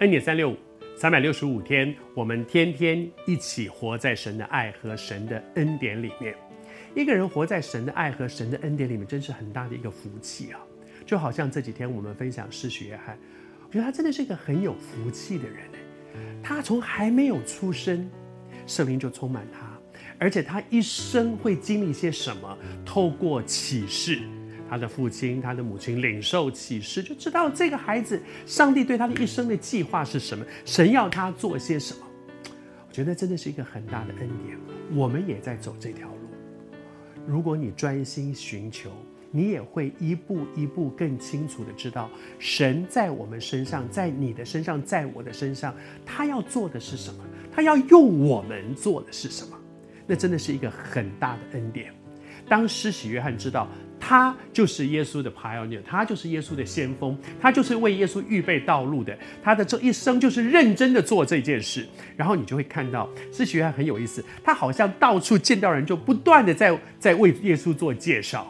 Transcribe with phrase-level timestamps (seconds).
[0.00, 0.56] 恩典三六五，
[0.96, 6.34] 三百六十五天，我们天天一起活在神的爱和神的恩典里面。
[6.96, 10.58] 一个人活在神的爱和神的恩典里面，真是很大的一个福气啊！
[11.06, 13.16] 就好像这几天我们分享施洗约翰，
[13.68, 15.58] 我觉得他真的是一个很有福气的人。
[16.42, 18.10] 他从还没有出生，
[18.66, 19.78] 圣灵就充满他，
[20.18, 22.58] 而且他一生会经历些什么？
[22.84, 24.18] 透过启示。
[24.74, 32.00] 他的父亲、他的母亲领受启示，就知道这个孩子，上帝对他的一生的计划是什么，神要他做些什么。
[32.88, 34.58] 我觉得真的是一个很大的恩典。
[34.92, 36.16] 我们也在走这条路。
[37.24, 38.90] 如果你专心寻求，
[39.30, 42.10] 你也会一步一步更清楚地知道，
[42.40, 45.72] 神在我们身上，在你的身上，在我的身上，
[46.04, 47.24] 他要做的是什么？
[47.52, 49.56] 他要用我们做的是什么？
[50.04, 51.94] 那真的是一个很大的恩典。
[52.48, 53.68] 当施洗约翰知道。
[54.06, 59.16] 他就是耶稣的 pioneer，他就是耶稣的先锋，他就是为耶稣预备道路的。
[59.42, 61.86] 他的这一生就是认真的做这件事。
[62.14, 68.46] 然后你就会看到，施洗约翰很有意思，他好像到处见到人就不断的在在为耶稣做介绍。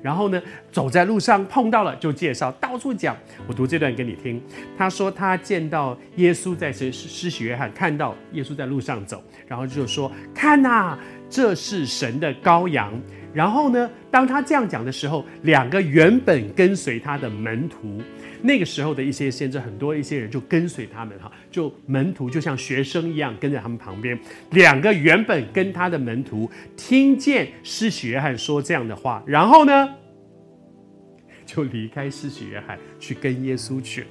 [0.00, 3.16] 然后呢，走在路上碰到了就介绍，到处讲。
[3.48, 4.40] 我读这段给你听。
[4.78, 10.96] 他说他见到耶稣在施施洗约翰看到耶稣在路上走，然后就说：“看呐，
[11.28, 12.92] 这是神的羔羊。”
[13.34, 18.00] 然后呢，当他这样讲的时候，两个原本跟随他的门徒，
[18.42, 24.18] 那个时候的一些先知，很多一些人就跟随他们哈，就门徒就像学生一样跟在他们旁边。
[24.50, 29.88] 两个原本跟他的门徒听见施洗约翰说这样的话，然后呢，
[31.46, 34.06] 就离开施洗约翰去跟耶稣去了。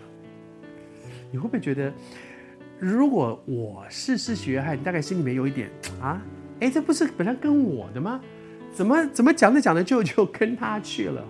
[1.31, 1.93] 你会不会觉得，
[2.79, 5.69] 如果我是施洗约翰，你大概心里面有一点
[6.01, 6.21] 啊，
[6.59, 8.19] 哎，这不是本来跟我的吗？
[8.71, 11.23] 怎么怎么讲着讲着就 就跟他去了？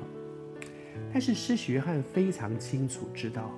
[1.14, 3.52] 但是施洗约翰非常清楚知道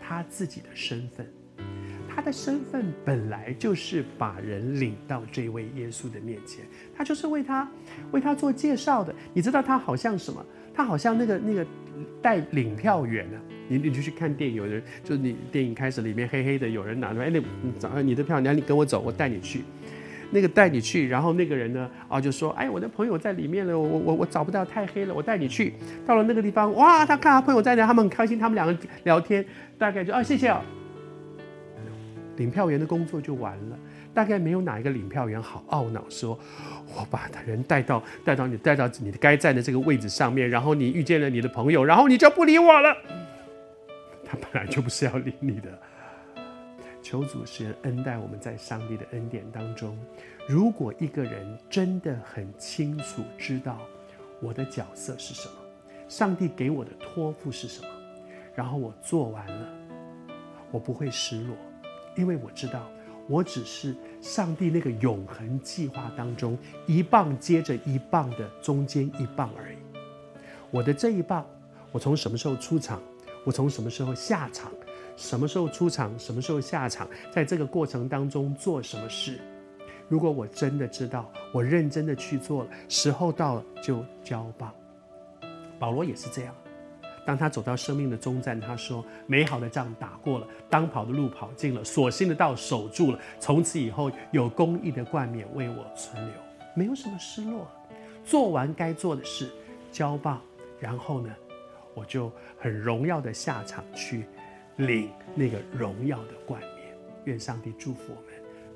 [0.00, 1.24] 他自己的身份，
[2.08, 6.64] 他的身份本来就是把人领到这位耶稣的面前，
[6.96, 7.70] 他就是为他
[8.10, 9.14] 为他做介绍的。
[9.32, 10.44] 你知道他好像什么？
[10.74, 11.64] 他好像那个那个
[12.20, 13.38] 带领票员啊，
[13.68, 17.40] 你你就去看电影，有人就你电影开始里面黑黑的，有人拿出来，哎，那
[17.78, 19.62] 早上你的票，你你跟我走，我带你去。
[20.30, 25.74] 那个带你去，然后那个人呢，啊，就说，哎，我的朋友在里面了，我我我找不到，太黑了，我带你去。
[26.06, 29.44] 到了那个地方，哇，他看他朋友在那，他们很开心，他们两个聊天，
[29.76, 30.62] 大概就啊，谢谢啊。
[32.36, 33.78] 领票员的工作就完了，
[34.14, 36.38] 大概没有哪一个领票员好懊恼，说，
[36.96, 42.96] 我把他人带到带到你带到你的该站的这个位置上面，然后你遇见了你的朋友，然后你就不理我了。
[44.24, 45.78] 他本来就不是要理你的。
[47.02, 49.98] 求主施恩待我们在上帝的恩典当中。
[50.48, 53.78] 如果一个人真的很清楚知道
[54.40, 55.54] 我的角色是什么，
[56.08, 57.88] 上帝给我的托付是什么，
[58.54, 59.68] 然后我做完了，
[60.70, 61.56] 我不会失落，
[62.16, 62.88] 因为我知道
[63.28, 69.76] 我只是上帝那个永恒计划当中一棒接着一棒的中间一棒而已。
[70.70, 71.46] 我的这一棒，
[71.92, 73.00] 我从什么时候出场，
[73.44, 74.72] 我从什么时候下场。
[75.20, 79.38] 什么时候出场，什么时候下场，在这个过程当中做什么事？
[80.08, 84.72] 如果我真的知道，我认真的去做了，时候到了就交棒。
[85.78, 86.54] 保罗也是这样，
[87.26, 96.34] 当他走到生命的终站，他说：“美好的仗打过了，当跑的路跑尽了，所信的道守住了，从此以后有公义的冠冕为我存留，
[96.74, 97.68] 没有什么失落。
[98.24, 99.50] 做完该做的事，
[99.92, 100.40] 交棒，
[100.80, 101.30] 然后呢，
[101.94, 104.24] 我就很荣耀的下场去。”
[104.86, 108.24] 领那个荣耀的冠冕，愿上帝祝福我们，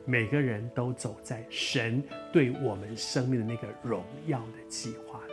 [0.04, 5.24] 每个人都走在神对我们生命的那个荣耀的计划。